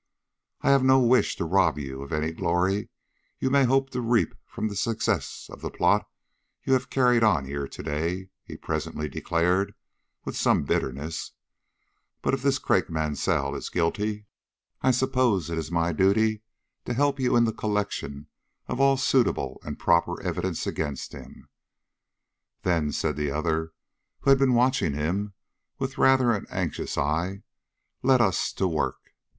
"I 0.61 0.71
have 0.71 0.83
no 0.83 0.99
wish 0.99 1.35
to 1.35 1.45
rob 1.45 1.77
you 1.77 2.01
of 2.01 2.11
any 2.11 2.31
glory 2.31 2.89
you 3.37 3.51
may 3.51 3.65
hope 3.65 3.91
to 3.91 4.01
reap 4.01 4.33
from 4.47 4.67
the 4.67 4.75
success 4.75 5.47
of 5.47 5.61
the 5.61 5.69
plot 5.69 6.09
you 6.63 6.73
have 6.73 6.89
carried 6.89 7.23
on 7.23 7.45
here 7.45 7.67
to 7.67 7.83
day," 7.83 8.29
he 8.43 8.57
presently 8.57 9.07
declared, 9.07 9.75
with 10.25 10.35
some 10.35 10.63
bitterness; 10.63 11.33
"but 12.23 12.33
if 12.33 12.41
this 12.41 12.57
Craik 12.57 12.89
Mansell 12.89 13.53
is 13.53 13.69
guilty, 13.69 14.25
I 14.81 14.89
suppose 14.89 15.51
it 15.51 15.59
is 15.59 15.69
my 15.71 15.91
duty 15.93 16.41
to 16.85 16.95
help 16.95 17.19
you 17.19 17.35
in 17.35 17.43
the 17.43 17.53
collection 17.53 18.25
of 18.67 18.81
all 18.81 18.97
suitable 18.97 19.61
and 19.63 19.77
proper 19.77 20.19
evidence 20.23 20.65
against 20.65 21.11
him." 21.13 21.47
"Then," 22.63 22.91
said 22.91 23.17
the 23.17 23.29
other, 23.29 23.71
who 24.21 24.31
had 24.31 24.39
been 24.39 24.55
watching 24.55 24.93
him 24.95 25.33
with 25.77 25.99
rather 25.99 26.31
an 26.31 26.47
anxious 26.49 26.97
eye, 26.97 27.43
"let 28.01 28.19
us 28.19 28.51
to 28.53 28.67
work." 28.67 28.97